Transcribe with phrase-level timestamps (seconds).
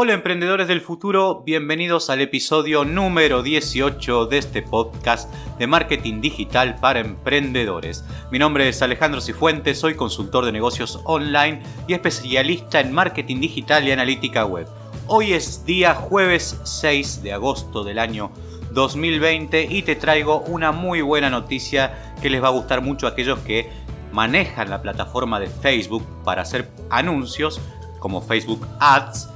[0.00, 5.28] Hola emprendedores del futuro, bienvenidos al episodio número 18 de este podcast
[5.58, 8.04] de marketing digital para emprendedores.
[8.30, 13.88] Mi nombre es Alejandro Cifuentes, soy consultor de negocios online y especialista en marketing digital
[13.88, 14.68] y analítica web.
[15.08, 18.30] Hoy es día jueves 6 de agosto del año
[18.70, 23.10] 2020 y te traigo una muy buena noticia que les va a gustar mucho a
[23.10, 23.68] aquellos que
[24.12, 27.60] manejan la plataforma de Facebook para hacer anuncios
[27.98, 29.30] como Facebook Ads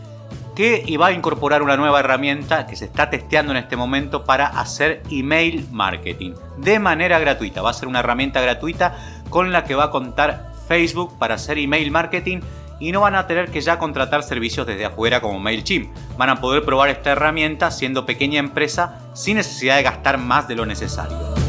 [0.54, 4.46] que va a incorporar una nueva herramienta que se está testeando en este momento para
[4.46, 7.62] hacer email marketing de manera gratuita.
[7.62, 8.96] Va a ser una herramienta gratuita
[9.30, 12.40] con la que va a contar Facebook para hacer email marketing
[12.80, 15.90] y no van a tener que ya contratar servicios desde afuera como MailChimp.
[16.18, 20.56] Van a poder probar esta herramienta siendo pequeña empresa sin necesidad de gastar más de
[20.56, 21.41] lo necesario.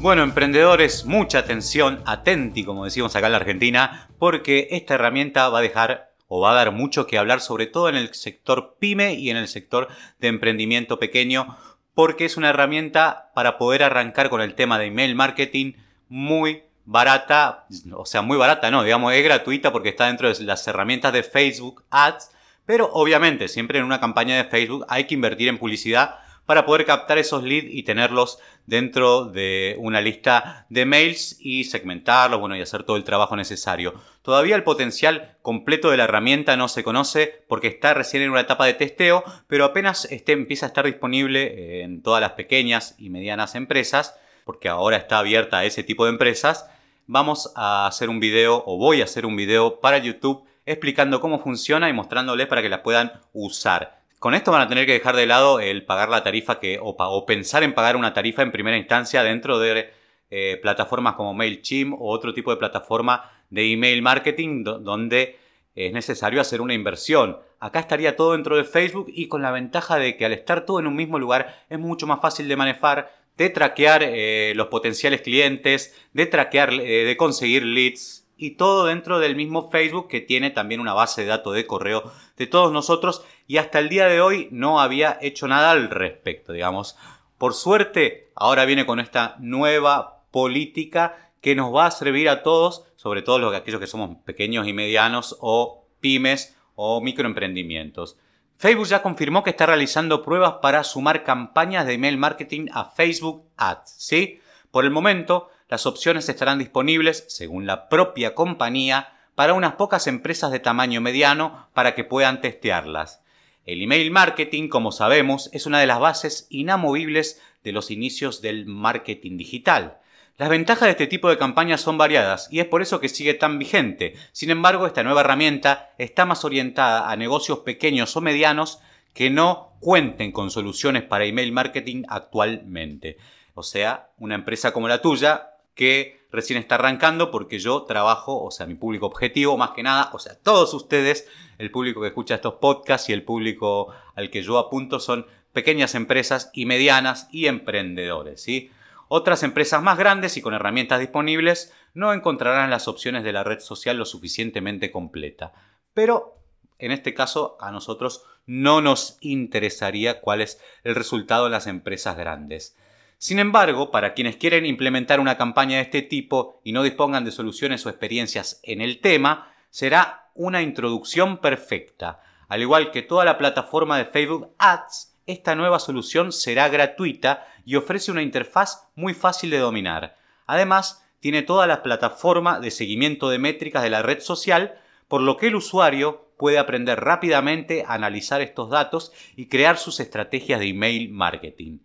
[0.00, 5.58] Bueno, emprendedores, mucha atención, atenti, como decimos acá en la Argentina, porque esta herramienta va
[5.58, 9.14] a dejar o va a dar mucho que hablar, sobre todo en el sector pyme
[9.14, 9.88] y en el sector
[10.20, 11.58] de emprendimiento pequeño,
[11.94, 15.72] porque es una herramienta para poder arrancar con el tema de email marketing
[16.08, 20.66] muy barata, o sea, muy barata, no, digamos, es gratuita porque está dentro de las
[20.68, 22.30] herramientas de Facebook Ads,
[22.64, 26.86] pero obviamente siempre en una campaña de Facebook hay que invertir en publicidad para poder
[26.86, 32.62] captar esos leads y tenerlos dentro de una lista de mails y segmentarlos, bueno, y
[32.62, 33.92] hacer todo el trabajo necesario.
[34.22, 38.40] Todavía el potencial completo de la herramienta no se conoce porque está recién en una
[38.40, 43.10] etapa de testeo, pero apenas este empieza a estar disponible en todas las pequeñas y
[43.10, 46.70] medianas empresas, porque ahora está abierta a ese tipo de empresas,
[47.06, 51.40] vamos a hacer un video o voy a hacer un video para YouTube explicando cómo
[51.40, 53.97] funciona y mostrándoles para que la puedan usar.
[54.18, 57.24] Con esto van a tener que dejar de lado el pagar la tarifa que, o,
[57.24, 59.90] pensar en pagar una tarifa en primera instancia dentro de
[60.30, 65.38] eh, plataformas como MailChimp o otro tipo de plataforma de email marketing donde
[65.76, 67.38] es necesario hacer una inversión.
[67.60, 70.80] Acá estaría todo dentro de Facebook y con la ventaja de que al estar todo
[70.80, 75.22] en un mismo lugar es mucho más fácil de manejar, de traquear eh, los potenciales
[75.22, 80.50] clientes, de traquear, eh, de conseguir leads y todo dentro del mismo Facebook que tiene
[80.50, 84.20] también una base de datos de correo de todos nosotros y hasta el día de
[84.20, 86.96] hoy no había hecho nada al respecto, digamos.
[87.36, 92.84] Por suerte, ahora viene con esta nueva política que nos va a servir a todos,
[92.96, 98.16] sobre todo los, aquellos que somos pequeños y medianos o pymes o microemprendimientos.
[98.56, 103.44] Facebook ya confirmó que está realizando pruebas para sumar campañas de email marketing a Facebook
[103.56, 104.40] Ads, ¿sí?
[104.70, 110.50] Por el momento, las opciones estarán disponibles, según la propia compañía, para unas pocas empresas
[110.50, 113.22] de tamaño mediano para que puedan testearlas.
[113.66, 118.64] El email marketing, como sabemos, es una de las bases inamovibles de los inicios del
[118.64, 119.98] marketing digital.
[120.38, 123.34] Las ventajas de este tipo de campañas son variadas y es por eso que sigue
[123.34, 124.14] tan vigente.
[124.32, 128.80] Sin embargo, esta nueva herramienta está más orientada a negocios pequeños o medianos
[129.12, 133.18] que no cuenten con soluciones para email marketing actualmente.
[133.54, 138.50] O sea, una empresa como la tuya que recién está arrancando porque yo trabajo, o
[138.50, 142.34] sea, mi público objetivo más que nada, o sea, todos ustedes, el público que escucha
[142.34, 147.46] estos podcasts y el público al que yo apunto son pequeñas empresas y medianas y
[147.46, 148.72] emprendedores, ¿sí?
[149.06, 153.60] Otras empresas más grandes y con herramientas disponibles no encontrarán las opciones de la red
[153.60, 155.52] social lo suficientemente completa.
[155.94, 156.38] Pero
[156.80, 162.16] en este caso a nosotros no nos interesaría cuál es el resultado en las empresas
[162.16, 162.76] grandes.
[163.18, 167.32] Sin embargo, para quienes quieren implementar una campaña de este tipo y no dispongan de
[167.32, 172.20] soluciones o experiencias en el tema, será una introducción perfecta.
[172.48, 177.74] Al igual que toda la plataforma de Facebook Ads, esta nueva solución será gratuita y
[177.74, 180.16] ofrece una interfaz muy fácil de dominar.
[180.46, 185.36] Además, tiene toda la plataforma de seguimiento de métricas de la red social, por lo
[185.36, 190.68] que el usuario puede aprender rápidamente a analizar estos datos y crear sus estrategias de
[190.68, 191.80] email marketing.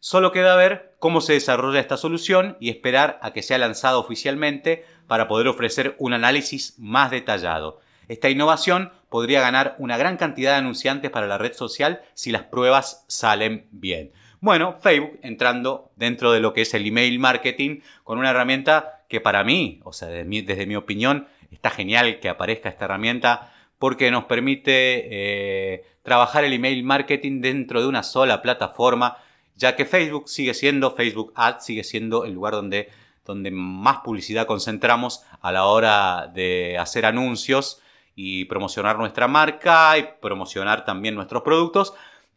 [0.00, 4.84] Solo queda ver cómo se desarrolla esta solución y esperar a que sea lanzada oficialmente
[5.08, 7.80] para poder ofrecer un análisis más detallado.
[8.06, 12.44] Esta innovación podría ganar una gran cantidad de anunciantes para la red social si las
[12.44, 14.12] pruebas salen bien.
[14.40, 19.20] Bueno, Facebook entrando dentro de lo que es el email marketing con una herramienta que
[19.20, 24.24] para mí, o sea, desde mi, opinión, está genial que aparezca esta herramienta porque nos
[24.24, 29.18] permite eh, trabajar el email marketing dentro de una sola plataforma
[29.58, 32.88] ya que Facebook sigue siendo, Facebook Ads sigue siendo el lugar donde,
[33.24, 37.82] donde más publicidad concentramos a la hora de hacer anuncios
[38.14, 41.92] y promocionar nuestra marca y promocionar también nuestros productos.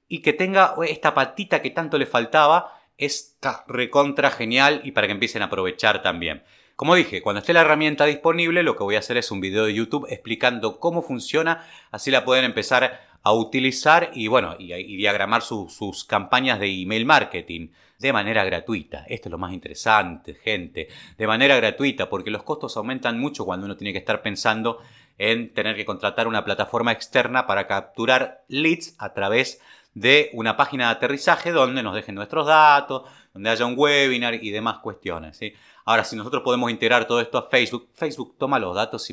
[0.07, 5.13] Y que tenga esta patita que tanto le faltaba está recontra genial y para que
[5.13, 6.43] empiecen a aprovechar también.
[6.75, 9.65] Como dije, cuando esté la herramienta disponible, lo que voy a hacer es un video
[9.65, 15.41] de YouTube explicando cómo funciona, así la pueden empezar a utilizar y bueno, y, diagramar
[15.41, 17.69] sus campañas de email marketing
[17.99, 19.05] de manera gratuita.
[19.07, 20.87] Esto es lo más interesante, gente,
[21.17, 24.79] de manera gratuita, porque los costos aumentan mucho cuando uno tiene que estar pensando
[25.19, 29.61] en tener que contratar una plataforma externa para capturar leads a través
[29.93, 33.03] de una página de aterrizaje donde nos dejen nuestros datos,
[33.33, 35.37] donde haya un webinar y demás cuestiones.
[35.37, 35.53] ¿sí?
[35.85, 39.07] Ahora, si nosotros podemos integrar todo esto a Facebook, Facebook toma los datos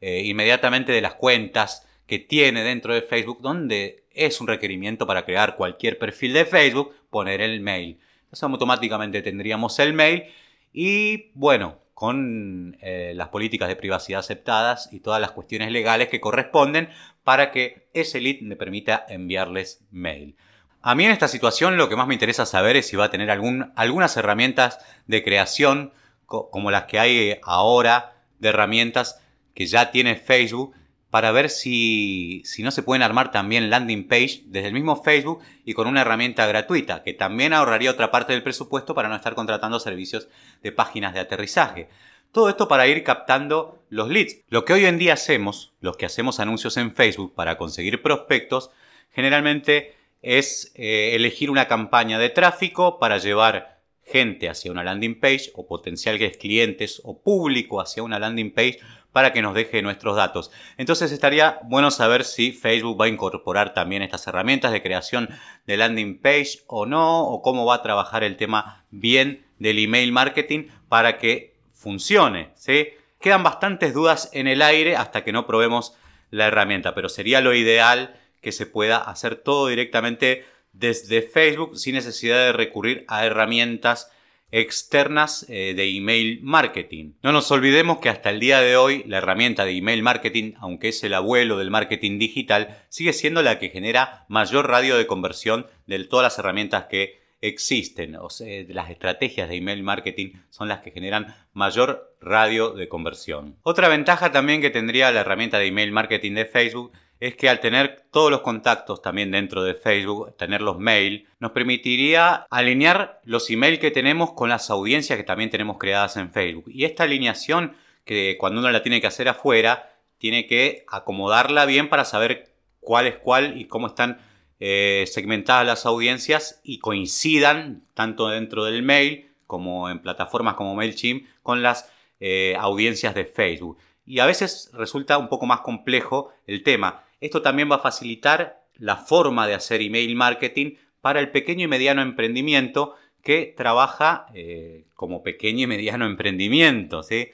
[0.00, 5.24] eh, inmediatamente de las cuentas que tiene dentro de Facebook, donde es un requerimiento para
[5.24, 8.00] crear cualquier perfil de Facebook, poner el mail.
[8.22, 10.24] Entonces automáticamente tendríamos el mail
[10.72, 16.20] y bueno, con eh, las políticas de privacidad aceptadas y todas las cuestiones legales que
[16.20, 16.88] corresponden
[17.24, 20.34] para que ese lead me permita enviarles mail.
[20.80, 23.10] A mí en esta situación lo que más me interesa saber es si va a
[23.10, 25.92] tener algún, algunas herramientas de creación
[26.24, 29.20] como las que hay ahora de herramientas
[29.54, 30.74] que ya tiene Facebook
[31.10, 35.40] para ver si, si, no se pueden armar también landing page desde el mismo Facebook
[35.64, 39.34] y con una herramienta gratuita, que también ahorraría otra parte del presupuesto para no estar
[39.34, 40.28] contratando servicios
[40.62, 41.88] de páginas de aterrizaje.
[42.32, 44.42] Todo esto para ir captando los leads.
[44.48, 48.70] Lo que hoy en día hacemos, los que hacemos anuncios en Facebook para conseguir prospectos,
[49.10, 53.77] generalmente es eh, elegir una campaña de tráfico para llevar
[54.10, 58.78] gente hacia una landing page o potenciales clientes o público hacia una landing page
[59.12, 60.50] para que nos deje nuestros datos.
[60.76, 65.28] Entonces estaría bueno saber si Facebook va a incorporar también estas herramientas de creación
[65.66, 70.12] de landing page o no, o cómo va a trabajar el tema bien del email
[70.12, 72.50] marketing para que funcione.
[72.54, 72.88] ¿sí?
[73.20, 75.94] Quedan bastantes dudas en el aire hasta que no probemos
[76.30, 81.94] la herramienta, pero sería lo ideal que se pueda hacer todo directamente desde Facebook sin
[81.94, 84.10] necesidad de recurrir a herramientas
[84.50, 87.12] externas eh, de email marketing.
[87.22, 90.88] No nos olvidemos que hasta el día de hoy la herramienta de email marketing, aunque
[90.88, 95.66] es el abuelo del marketing digital, sigue siendo la que genera mayor radio de conversión
[95.86, 98.16] de todas las herramientas que existen.
[98.16, 103.56] O sea, las estrategias de email marketing son las que generan mayor radio de conversión.
[103.62, 107.60] Otra ventaja también que tendría la herramienta de email marketing de Facebook es que al
[107.60, 113.50] tener todos los contactos también dentro de Facebook, tener los mail, nos permitiría alinear los
[113.50, 116.66] emails que tenemos con las audiencias que también tenemos creadas en Facebook.
[116.68, 117.74] Y esta alineación,
[118.04, 123.06] que cuando uno la tiene que hacer afuera, tiene que acomodarla bien para saber cuál
[123.06, 124.20] es cuál y cómo están
[124.60, 131.26] eh, segmentadas las audiencias y coincidan tanto dentro del mail como en plataformas como MailChimp
[131.42, 131.90] con las
[132.20, 133.78] eh, audiencias de Facebook.
[134.04, 137.04] Y a veces resulta un poco más complejo el tema.
[137.20, 141.68] Esto también va a facilitar la forma de hacer email marketing para el pequeño y
[141.68, 147.30] mediano emprendimiento que trabaja eh, como pequeño y mediano emprendimiento, ¿sí?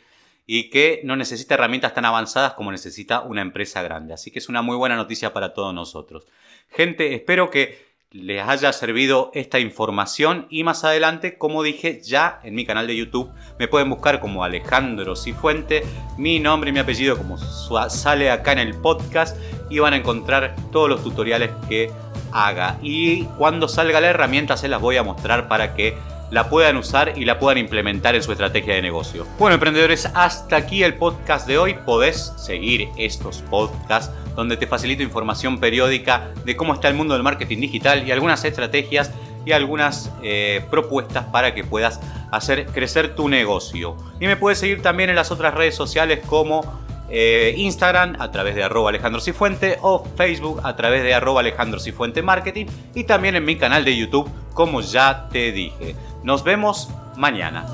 [0.47, 4.13] Y que no necesita herramientas tan avanzadas como necesita una empresa grande.
[4.13, 6.27] Así que es una muy buena noticia para todos nosotros.
[6.69, 12.55] Gente, espero que les haya servido esta información y más adelante, como dije, ya en
[12.55, 15.83] mi canal de YouTube me pueden buscar como Alejandro Cifuente,
[16.17, 19.37] mi nombre y mi apellido como sale acá en el podcast
[19.69, 21.91] y van a encontrar todos los tutoriales que
[22.33, 22.79] haga.
[22.83, 25.99] Y cuando salga la herramienta se las voy a mostrar para que
[26.31, 29.27] la puedan usar y la puedan implementar en su estrategia de negocio.
[29.39, 31.75] Bueno, emprendedores, hasta aquí el podcast de hoy.
[31.87, 37.23] Podés seguir estos podcasts donde te facilito información periódica de cómo está el mundo del
[37.23, 39.13] marketing digital y algunas estrategias
[39.47, 43.97] y algunas eh, propuestas para que puedas hacer crecer tu negocio.
[44.21, 48.55] Y me puedes seguir también en las otras redes sociales como eh, Instagram a través
[48.55, 51.79] de arroba Alejandro Cifuente o Facebook a través de arroba Alejandro
[52.23, 55.95] Marketing y también en mi canal de YouTube como ya te dije.
[56.23, 57.67] Nos vemos mañana.